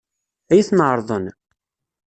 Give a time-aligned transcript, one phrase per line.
[0.51, 1.25] Ad iyi-ten-ɛeṛḍen?